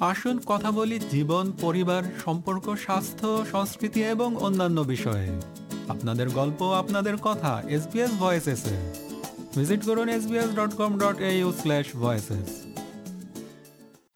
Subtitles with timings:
[0.00, 5.28] আসুন কথা বলি জীবন, পরিবার, সম্পর্ক, স্বাস্থ্য, সংস্কৃতি এবং অন্যান্য বিষয়ে।
[5.88, 8.76] আপনাদের গল্প, আপনাদের কথা এসবিএস ভয়েসেসে
[9.56, 12.67] ভিজিট করুন SBS dot com dot A U slash voices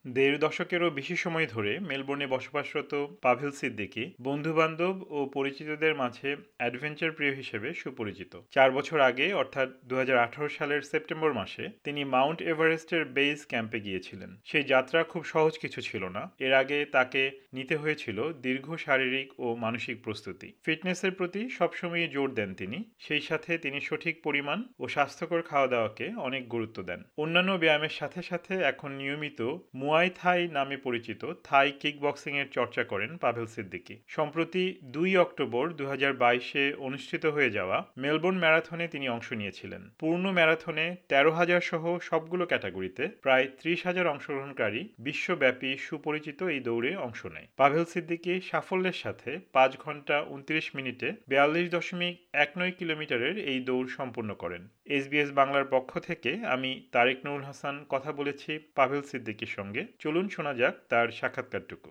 [0.07, 7.34] দেড় দশকেরও বেশি সময় ধরে মেলবোর্নে বসবাসরত পাভেল সিদ্দিকী বন্ধুবান্ধব ও পরিচিতদের মাঝে অ্যাডভেঞ্চার প্রিয়
[7.34, 13.05] হিসেবে সুপরিচিত। চার বছর আগে, অর্থাৎ দু হাজার আঠারো সালের সেপ্টেম্বর মাসে, তিনি মাউন্ট এভারেস্টের
[13.05, 18.32] বেস ক্যাম্পে গিয়েছিলেন। সেই যাত্রা খুব সহজ কিছু ছিল না। এর আগে তাকে নিতে হয়েছিল
[18.32, 24.23] দীর্ঘ শারীরিক ও মানসিক প্রস্তুতি। ফিটনেসের প্রতি সবসময় জোর দেন তিনি। সেই সাথে তিনি সঠিক
[24.23, 29.43] পরিমাণ ও স্বাস্থ্যকর খাওয়া দাওয়াকে অনেক গুরুত্ব দেন। অন্যান্য ব্যায়ামের সাথে সাথে এখন নিয়মিত
[29.92, 35.65] মুয়াই থাই নামে পরিচিত থাই কিক বক্সিং এর চর্চা করেন পাভেল সিদ্দিকী। সম্প্রতি দুই অক্টোবর
[35.73, 35.84] দু
[36.18, 42.45] বাইশে অনুষ্ঠিত হয়ে যাওয়া মেলবোর্ন ম্যারাথনে তিনি অংশ নিয়েছিলেন। পূর্ণ ম্যারাথনে তেরো হাজার সহ সবগুলো
[42.46, 49.30] ক্যাটাগরিতে প্রায় ত্রিশ হাজার অংশগ্রহণকারী বিশ্বব্যাপী সুপরিচিত এই দৌড়ে অংশ নেয়। পাভেল সিদ্দিকী সাফল্যের সাথে
[49.52, 54.63] পাঁচ ঘণ্টা উনত্রিশ মিনিটে বিয়াল্লিশ দশমিক এক নয় কিলোমিটারের এই দৌড় সম্পন্ন করেন।
[54.96, 60.55] এসবিএস বাংলার পক্ষ থেকে আমি তারেক নুরুল হাসান কথা বলেছি পাভেল সিদ্দিকীর সঙ্গে। চলুন শোনা
[60.55, 61.91] যাক তার সাক্ষাৎকারটুকু।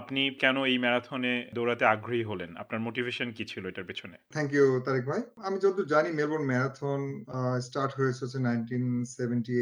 [0.00, 2.50] আপনি কেন এই ম্যারাথনে দৌড়াতে আগ্রহী হলেন?
[2.62, 4.16] আপনার মোটিভেশন কি ছিল এটার পেছনে?
[4.34, 7.00] থ্যাংক ইউ তারেক ভাই। আমি যতদূর জানি মেলবোর্ন ম্যারাথন
[7.66, 8.84] স্টার্ট হয়েছে হচ্ছে নাইনটিন
[9.16, 9.52] সেভেন্টি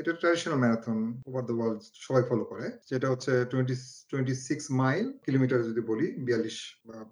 [0.00, 0.98] এটা traditional marathon
[1.28, 3.74] over the world সবাই ফলো করে। যেটা হচ্ছে twenty
[4.10, 6.56] twenty six mile kilometre যদি বলি, বিয়াল্লিশ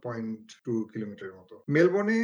[0.04, 2.18] পয়েন্ট টু কিলোমিটারের মতো। মেলবোর্নে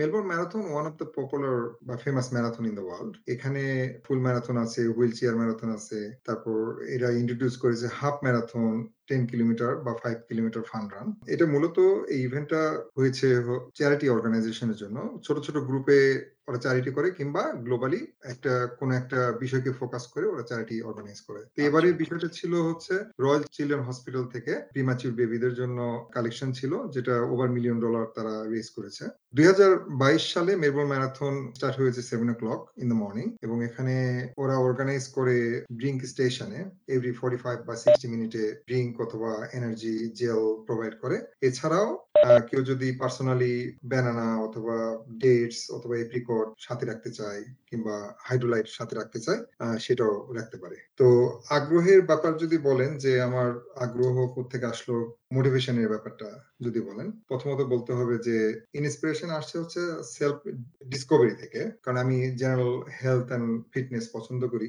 [0.00, 1.56] Melbourne marathon one of the popular
[1.88, 3.62] বা famous marathon in the world এখানে
[4.04, 6.58] ফুল ম্যারাথন আছে হুইল চেয়ার ম্যারাথন আছে। তারপর
[6.94, 8.74] এরা ইন্ট্রোডিউস করেছে হাফ ম্যারাথন
[9.10, 11.76] টেন কিলোমিটার বা ফাইভ কিলোমিটার ফান রান এটা মূলত
[12.14, 12.62] এই ইভেন্টটা
[12.98, 13.28] হয়েছে
[13.74, 15.98] চ্যারিটি অর্গানাইজেশনের জন্য। ছোট ছোট গ্রুপে
[16.48, 18.00] ওরা চ্যারিটি করে কিংবা গ্লোবালি
[18.32, 22.94] একটা কোন একটা বিষয়কে ফোকাস করে ওরা চ্যারিটি অর্গানাইজ করে। তো এবারে বিষয়টা ছিল হচ্ছে
[23.22, 25.78] রয়্যাল চিলড্রেন হসপিটাল থেকে প্রিমাচিউর বেবিদের জন্য
[26.14, 29.04] কালেকশন ছিল যেটা ওভার মিলিয়ন ডলার তারা রেজ করেছে।
[29.36, 29.46] দুই
[30.32, 33.94] সালে মেলবোর্ন ম্যারাথন স্টার্ট হয়েছে seven o'clock in the morning এবং এখানে
[34.42, 35.36] ওরা অর্গানাইজ করে
[35.78, 36.60] ড্রিঙ্ক স্টেশনে
[36.94, 41.16] এভরি ফর্টি ফাইভ বা সিক্সটি মিনিটে ড্রিঙ্ক অথবা এনার্জি জেল প্রোভাইড করে।
[41.48, 41.88] এছাড়াও
[42.48, 43.54] কেউ যদি পার্সোনালি
[43.90, 44.76] ব্যানানা অথবা
[45.22, 45.94] ডেটস অথবা
[46.30, 49.40] এপ্রিকট সাথে রাখতে চায় কিংবা হাইড্রোলাইট সাথে রাখতে চায়
[49.78, 51.06] সেটাও রাখতে পারে। তো
[51.50, 54.16] আগ্রহের ব্যাপার যদি বলেন যে, আমার আগ্রহ
[54.52, 54.94] থেকে আসলো
[55.32, 56.28] মোটিভেশনের ব্যাপারটা
[56.62, 58.36] যদি বলেন, প্রথমত বলতে হবে যে
[58.74, 59.80] ইন্সপিরেশন আসছে হচ্ছে
[60.16, 60.38] সেলফ
[60.86, 64.68] ডিসকভারি থেকে। কারণ আমি জেনারেল হেলথ অ্যান্ড ফিটনেস পছন্দ করি।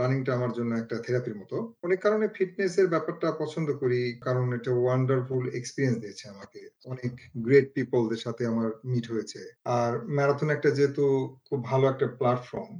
[0.00, 4.72] রানিংটা আমার জন্য একটা থেরাপির মতো। অনেক কারণে ফিটনেস এর ব্যাপারটা পছন্দ করি, কারণ এটা
[4.74, 6.60] ওয়ান্ডারফুল এক্সপিরিয়েন্স দিয়েছে আমাকে।
[6.92, 9.40] অনেক গ্রেট পিপলদের সাথে আমার মিট হয়েছে।
[9.78, 11.04] আর ম্যারাথন একটা যেহেতু
[11.48, 12.36] খুব ভালো একটা প্ল্যাটফর্ম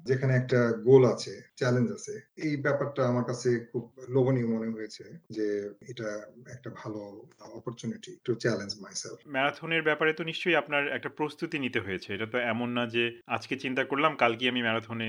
[0.06, 5.46] যেখানে একটা গোল আছে চ্যালেঞ্জ আছে এই ব্যাপারটা আমার কাছে খুব লোভনীয় মনে হয়েছে যে
[5.90, 6.08] এটা
[6.54, 7.00] একটা ভালো
[7.58, 12.38] অপরচুনিটি টু চ্যালেঞ্জ মাইসেলফ ম্যারাথনের ব্যাপারে তো নিশ্চয়ই আপনার একটা প্রস্তুতি নিতে হয়েছে। এটা তো
[12.52, 15.08] এমন না যে আজকে চিন্তা করলাম কালকে আমি ম্যারাথনে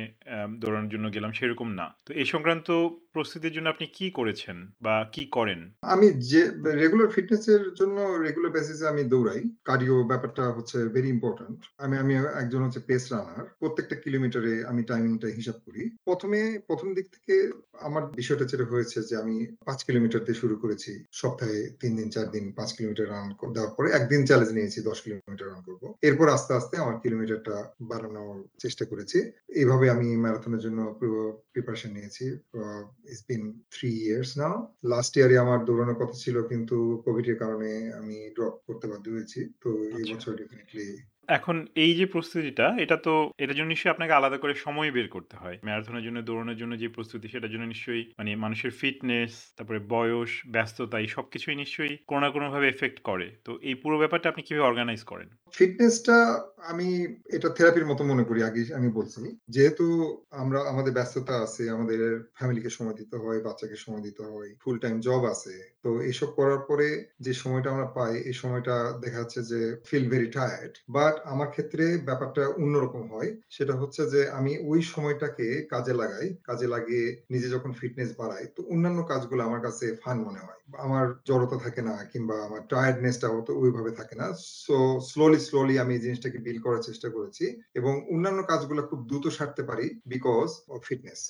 [0.62, 2.68] দৌড়ানোর জন্য গেলাম সেরকম না। তো এই সংক্রান্ত
[3.14, 5.60] প্রস্তুতির জন্য আপনি কি করেছেন বা কি করেন?
[5.94, 6.42] আমি যে
[6.82, 12.14] রেগুলার ফিটনেস এর জন্য রেগুলার বেসিসে আমি দৌড়াই। কার্ডিও ব্যাপারটা হচ্ছে ভেরি ইম্পর্টেন্ট আমি আমি
[12.42, 14.39] একজন হচ্ছে পেস রানার প্রত্যেকটা কিলোমিটারে
[14.72, 17.36] আমি টাইমিংটা হিসাব করি। প্রথমে প্রথম দিক থেকে
[17.88, 19.36] আমার বিষয়টা যেটা হয়েছে যে আমি
[19.66, 23.88] পাঁচ কিলোমিটার দিয়ে শুরু করেছি। সপ্তাহে তিন দিন চার দিন পাঁচ কিলোমিটার রান দেওয়ার পরে
[23.92, 29.18] একদিন চ্যালেঞ্জ নিয়েছি দশ কিলোমিটার রান করব। এরপর আস্তে আস্তে আমার কিলোমিটারটা বাড়ানোর চেষ্টা করেছি।
[29.56, 30.80] এইভাবে আমি ম্যারাথনের জন্য
[31.54, 32.26] প্রিপারেশন নিয়েছি।
[33.12, 37.72] It's been three years now last ইয়ারে আমার দৌড়ানোর কথা ছিল কিন্তু কোভিড এর কারণে
[38.00, 40.88] আমি ড্রপ করতে বাধ্য হয়েছি। তো এই আচ্ছা। বছর ডেফিনেটলি
[41.30, 45.36] এখন এই যে প্রস্তুতিটা, এটা তো এটার জন্য নিশ্চয়ই আপনাকে আলাদা করে সময় বের করতে
[45.38, 50.32] হয়। ম্যারাথনের জন্য, দৌড়ানোর জন্য যে প্রস্তুতি, সেটার জন্য নিশ্চয়ই মানে মানুষের ফিটনেস, তারপরে বয়স,
[50.48, 54.44] ব্যস্ততা, এই সবকিছুই নিশ্চয়ই কোনো না কোনো ভাবে এফেক্ট করে। তো এই পুরো ব্যাপারটা আপনি
[54.44, 55.28] কীভাবে অর্গানাইজ করেন?
[55.54, 56.18] ফিটনেসটা
[56.64, 56.88] আমি
[57.30, 59.86] এটা থেরাপির মতো মনে করি, আগে আমি বলছি। যেহেতু
[60.32, 62.00] আমরা, আমাদের ব্যস্ততা আছে, আমাদের
[62.36, 65.54] ফ্যামিলিকে সময় দিতে হয়, বাচ্চাকে সময় দিতে হয় ফুল টাইম জব আছে
[65.86, 66.88] তো এইসব করার পরে
[67.20, 71.84] যে সময়টা আমরা পাই, এই সময়টা দেখা যাচ্ছে যে ফিল ভেরি টায়ার্ড বাট আমার ক্ষেত্রে
[72.08, 77.72] ব্যাপারটা অন্যরকম হয়। সেটা হচ্ছে যে আমি ওই সময়টাকে কাজে লাগাই। কাজে লাগিয়ে নিজে যখন
[77.80, 82.36] ফিটনেস বাড়াই, তো অন্যান্য কাজগুলো আমার কাছে ফান মনে হয়। আমার জড়তা থাকে না কিংবা
[82.48, 84.28] আমার টায়ার্ডনেসটা হতো ওইভাবে থাকে না।
[84.64, 84.78] সো
[85.10, 89.62] স্লোলি স্লোলি আমি এই জিনিসটাকে বিল করার চেষ্টা করেছি এবং অন্যান্য কাজগুলো খুব দ্রুত সারতে
[89.70, 91.22] পারি বিকজ অফ ফিটনেস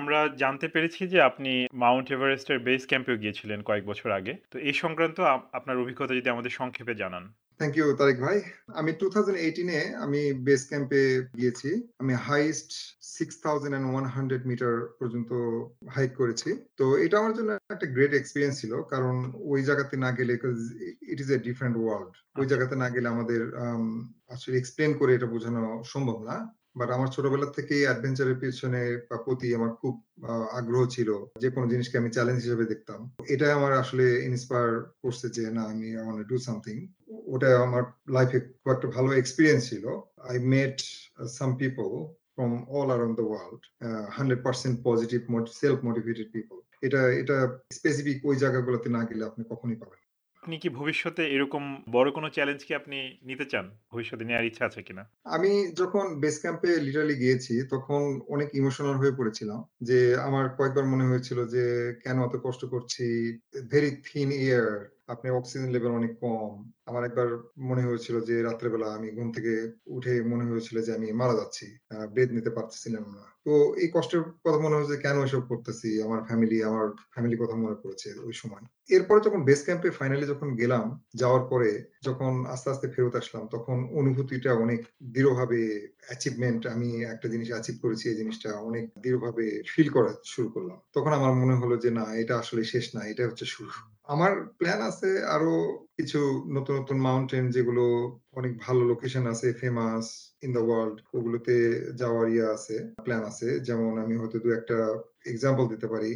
[0.00, 1.52] আমরা জানতে পেরেছি যে আপনি
[1.82, 5.18] মাউন্ট এভারেস্টের বেস ক্যাম্পেও গিয়েছিলেন কয়েক বছর আগে। তো এই সংক্রান্ত
[5.58, 7.24] আপনার অভিজ্ঞতা যদি আমাদের সংক্ষেপে জানান।
[7.60, 8.38] থ্যাংক ইউ তারেক ভাই।
[8.80, 11.02] আমি টু থাউজেন্ড এইটিনে আমি বেস ক্যাম্পে
[11.38, 11.70] গিয়েছি।
[12.02, 12.70] আমি highest
[13.16, 15.30] six thousand and one hundred metre পর্যন্ত
[15.94, 19.14] হাইক করেছি। তো এটা আমার জন্য একটা গ্রেট এক্সপিরিয়েন্স ছিল কারণ
[19.52, 20.32] ওই জায়গাতে না গেলে
[21.12, 23.86] it is a different world ওই জায়গাতে না গেলে আমাদের um,
[24.34, 25.62] আসলে এক্সপ্লেন করে এটা বোঝানো
[25.92, 26.36] সম্ভব না।
[26.76, 29.94] বাট আমার ছোটবেলা থেকে অ্যাডভেঞ্চারের পিছনে বা প্রতি আমার খুব
[30.58, 31.10] আগ্রহ ছিল
[31.42, 33.00] যে কোনো জিনিসকে আমি চ্যালেঞ্জ হিসেবে দেখতাম।
[33.34, 34.70] এটাই আমার আসলে ইন্সপায়ার
[35.02, 36.76] করছে যে না, আমি আমার ডু সামথিং
[37.32, 37.82] ওটা আমার
[38.16, 39.84] লাইফে খুব একটা ভালো এক্সপিরিয়েন্স ছিল।
[40.30, 40.76] I met
[41.38, 41.88] some people
[42.34, 43.62] from all around the world
[44.16, 45.20] hundred percent positive
[45.60, 46.56] self motivated people
[46.86, 47.36] এটা এটা
[47.78, 50.00] স্পেসিফিক ওই জায়গাগুলোতে না গেলে আপনি কখনই পাবেন
[50.44, 53.66] আপনি কি ভবিষ্যতে এরকম বড় কোনো চ্যালেঞ্জ কি আপনি নিতে চান?
[53.92, 55.02] ভবিষ্যতে নেওয়ার ইচ্ছা আছে কিনা?
[55.24, 61.04] আমি যখন বেস ক্যাম্পে লিটারালি গিয়েছি, তখন অনেক ইমোশনাল হয়ে পড়েছিলাম যে আমার কয়েকবার মনে
[61.04, 61.64] হয়েছিল যে
[62.04, 63.04] কেন এত কষ্ট করছি
[63.70, 64.68] ভেরি থিন এয়ার
[65.08, 66.52] আপনি অক্সিজেন লেভেল অনেক কম।
[66.90, 67.28] আমার একবার
[67.58, 69.52] মনে হয়েছিল যে রাত্রেবেলা আমি ঘুম থেকে
[69.86, 71.66] উঠে মনে হয়েছিল যে আমি মারা যাচ্ছি
[72.12, 73.52] ব্রেথ নিতে পারতেছিলাম না। তো
[73.82, 75.88] এই কষ্টের কথা মনে হয়েছে কেন এসব করতেছি?
[76.02, 80.48] আমার ফ্যামিলি আমার ফ্যামিলি কথা মনে পড়েছে ওই সময়। এরপরে যখন বেস ক্যাম্পে ফাইনালি যখন
[80.56, 80.84] গেলাম,
[81.14, 81.70] যাওয়ার পরে
[82.02, 84.80] যখন আস্তে আস্তে ফেরত আসলাম, তখন অনুভূতিটা অনেক
[85.14, 85.60] দৃঢ়ভাবে
[86.06, 91.12] অ্যাচিভমেন্ট আমি একটা জিনিস অ্যাচিভ করেছি, এই জিনিসটা অনেক দৃঢ়ভাবে ফিল করা শুরু করলাম। তখন
[91.12, 95.10] আমার মনে হলো যে না, এটা আসলে শেষ না, এটা হচ্ছে শুরু। আমার প্ল্যান আছে
[95.34, 95.52] আরও
[95.98, 96.18] কিছু
[96.56, 97.84] নতুন নতুন মাউন্টেন যেগুলো
[98.38, 100.06] অনেক ভালো লোকেশন আছে ফেমাস
[100.44, 101.56] ইন দ্য ওয়ার্ল্ড ওগুলোতে
[102.00, 102.74] যাওয়ার ইয়ে আছে
[103.06, 104.78] প্ল্যান আছে। যেমন আমি হয়তো দু একটা
[105.32, 106.12] এক্সাম্পল দিতে পারি।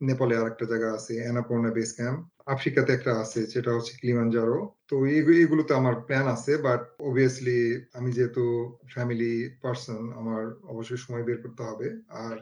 [0.00, 2.18] নেপালে আর একটা জায়গা আছে অ্যানাপর্ণা বেস ক্যাম্প
[2.54, 4.58] আফ্রিকাতে একটা আছে, সেটা হচ্ছে ক্লিমানজারো
[4.90, 4.94] তো
[5.40, 7.58] এগুলোতে আমার প্ল্যান আছে বাট অবভিয়াসলি
[7.98, 8.42] আমি যেহেতু
[8.94, 10.42] ফ্যামিলি পার্সন আমার
[10.72, 11.86] অবশ্যই সময় বের করতে হবে।
[12.24, 12.36] আর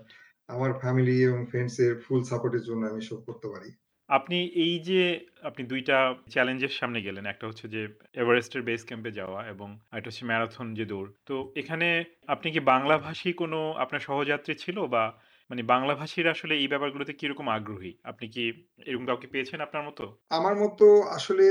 [0.48, 3.70] আমার ফ্যামিলি এবং ফ্রেন্ডস এর ফুল সাপোর্টের জন্য আমি সব করতে পারি।
[4.10, 5.00] আপনি এই যে
[5.42, 5.96] আপনি দুইটা
[6.30, 7.80] চ্যালেঞ্জের সামনে গেলেন, একটা হচ্ছে যে
[8.14, 11.88] এভারেস্টের বেস ক্যাম্পে যাওয়া এবং একটা হচ্ছে ম্যারাথন যে দৌড়। তো এখানে
[12.26, 15.04] আপনি কি বাংলাভাষী কোনো আপনার সহযাত্রী ছিল বা
[15.50, 17.92] মানে বাংলাভাষীর আসলে এই ব্যাপারগুলোতে কীরকম আগ্রহী?
[18.04, 18.44] আপনি কি
[18.86, 20.04] এরকম কাউকে পেয়েছেন আপনার মতো?
[20.30, 20.86] আমার মতো
[21.16, 21.46] আসলে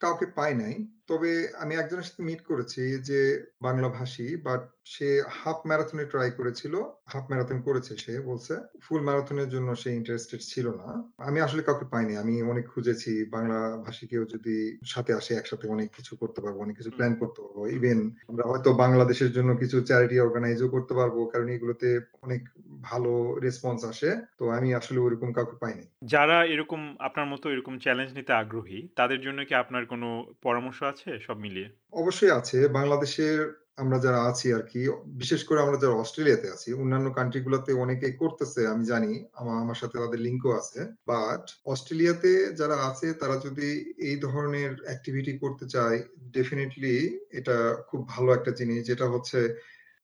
[0.00, 0.74] কাউকে পাই নাই।
[1.06, 3.20] তবে আমি একজনের সাথে মিট করেছি যে
[3.62, 5.08] বাংলা ভাষী বাট সে
[5.38, 6.74] হাফ ম্যারাথনে ট্রাই করেছিল
[7.12, 10.88] হাফ ম্যারাথন করেছে সে বলছে। ফুল ম্যারাথনের জন্য সে ইন্টারেস্টেড ছিল না।
[11.18, 14.54] আমি আসলে কাউকে পাইনি আমি অনেক খুঁজেছি। বাংলা ভাষী কেউ যদি
[14.84, 17.98] সাথে আসে একসাথে অনেক কিছু করতে পারব অনেক কিছু প্ল্যান করতে পারব। ইভেন
[18.28, 21.88] আমরা হয়তো বাংলাদেশের জন্য কিছু চ্যারিটি অর্গানাইজও করতে পারব কারণ এগুলোতে
[22.22, 22.42] অনেক
[22.80, 23.12] ভালো
[23.44, 28.32] রেসপন্স আসে তো আমি আসলে ওইরকম কাউকে পাইনি। যারা এরকম আপনার মতো এরকম চ্যালেঞ্জ নিতে
[28.32, 30.08] আগ্রহী তাদের জন্য কি আপনার কোনো
[30.42, 31.68] পরামর্শ আছে সব মিলিয়ে?
[31.92, 33.38] অবশ্যই আছে। বাংলাদেশের
[33.78, 34.80] আমরা যারা আছি আর কি
[35.22, 39.78] বিশেষ করে আমরা যারা অস্ট্রেলিয়াতে আছি অন্যান্য কান্ট্রি গুলোতে অনেকে করতেছে আমি জানি আমার আমার
[39.80, 42.30] সাথে তাদের লিঙ্কও আছে। বাট অস্ট্রেলিয়াতে
[42.60, 43.68] যারা আছে তারা যদি
[44.08, 45.98] এই ধরনের অ্যাক্টিভিটি করতে চায়
[46.36, 46.96] ডেফিনেটলি
[47.38, 47.56] এটা
[47.88, 49.40] খুব ভালো একটা জিনিস যেটা হচ্ছে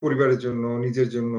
[0.02, 1.34] পরিবারের জন্য নিজের জন্য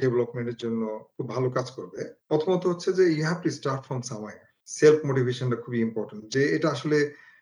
[0.00, 0.82] ডেভেলপমেন্টের জন্য
[1.14, 2.00] খুব ভালো কাজ করবে।
[2.30, 4.36] প্রথমত হচ্ছে যে you have to start from সামাই
[4.68, 6.98] সেলফ মোটিভেশনটা খুবই ইম্পর্টেন্ট যে এটা আসলে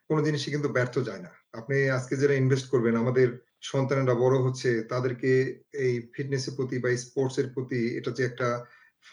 [0.08, 3.28] কোনো জিনিসই কিন্তু ব্যর্থ যায় না। আপনি আজকে যারা ইনভেস্ট করবেন, আমাদের
[3.72, 5.30] সন্তানেরা বড় হচ্ছে, তাদেরকে
[5.84, 8.48] এই ফিটনেসের প্রতি বা স্পোর্টস এর প্রতি এটা যে একটা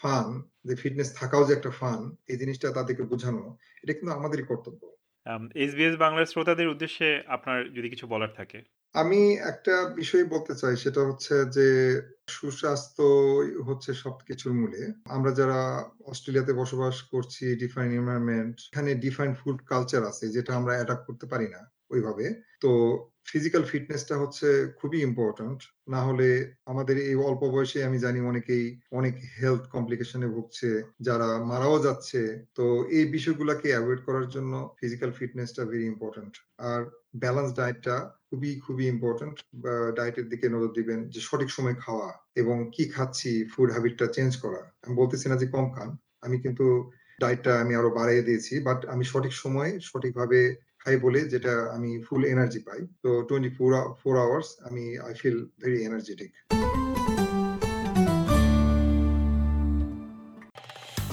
[0.00, 0.26] ফান
[0.68, 2.00] যে ফিটনেস থাকাও যে একটা ফান
[2.30, 3.42] এই জিনিসটা তাদেরকে বোঝানো,
[3.82, 4.82] এটা কিন্তু আমাদেরই কর্তব্য।
[5.64, 8.58] এসবিএস বাংলার শ্রোতাদের উদ্দেশ্যে আপনার যদি কিছু বলার থাকে।
[8.94, 9.16] আমি
[9.50, 11.66] একটা বিষয় বলতে চাই, সেটা হচ্ছে যে,
[12.28, 13.02] সুস্বাস্থ্য
[13.68, 15.58] হচ্ছে সবকিছুর মূলে। আমরা যারা
[16.04, 21.46] অস্ট্রেলিয়াতে বসবাস করছি ডিফাইন এনভায়রনমেন্ট এখানে ডিফাইন ফুড কালচার আছে, যেটা আমরা অ্যাডাপ্ট করতে পারি
[21.48, 21.60] না।
[21.90, 22.26] ওইভাবে।
[22.60, 22.70] তো
[23.24, 24.48] ফিজিক্যাল ফিটনেসটা হচ্ছে
[24.80, 26.28] খুবই ইম্পর্টেন্ট না হলে
[26.64, 30.70] আমাদের এই অল্প বয়সে আমি জানি অনেকেই অনেক হেলথ কমপ্লিকেশনে ভুগছে,
[31.00, 32.20] যারা মারাও যাচ্ছে।
[32.54, 36.32] তো এই বিষয়গুলোকে অ্যাভয়েড করার জন্য ফিজিক্যাল ফিটনেসটা ভেরি ইম্পর্টেন্ট
[36.70, 36.80] আর
[37.22, 37.96] ব্যালেন্স ডায়েটটা
[38.28, 39.36] খুবই খুবই ইম্পর্টেন্ট
[39.96, 44.60] ডায়েটের দিকে নজর দিবেন যে সঠিক সময় খাওয়া এবং কি খাচ্ছি ফুড হ্যাবিটটা চেঞ্জ করা।
[44.84, 45.88] আমি বলতেছি না যে কম খান।
[46.22, 46.66] আমি কিন্তু
[47.18, 50.40] ডায়েটটা আমি আরও বাড়িয়ে দিয়েছি বাট আমি সঠিক সময় সঠিকভাবে
[50.82, 53.70] খাই বলে যেটা আমি ফুল এনার্জি পাই। তো টোয়েন্টি ফোর
[54.02, 56.32] ফোর আওয়ার্স আমি আই ফিল ভেরি এনার্জেটিক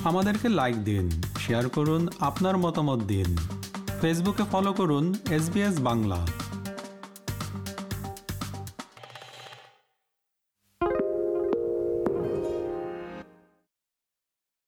[0.09, 1.05] আমাদেরকে লাইক দিন
[1.43, 3.29] শেয়ার করুন, আপনার মতামত দিন।
[4.01, 5.05] ফেসবুকে ফলো করুন
[5.37, 5.45] এস
[5.89, 6.19] বাংলা